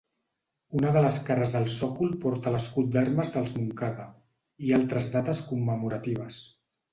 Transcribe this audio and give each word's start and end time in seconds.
Una 0.77 0.93
de 0.93 1.01
les 1.07 1.17
cares 1.27 1.51
del 1.55 1.67
sòcol 1.73 2.15
porta 2.23 2.53
l'escut 2.55 2.89
d’armes 2.95 3.29
dels 3.37 3.53
Montcada, 3.59 4.07
i 4.71 4.75
altres 4.79 5.11
dates 5.19 5.45
commemoratives. 5.53 6.43